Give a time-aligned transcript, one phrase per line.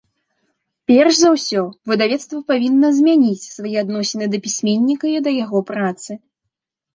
[0.91, 6.11] Перш за ўсё выдавецтва павінна змяніць свае адносіны да пісьменніка і да яго працы.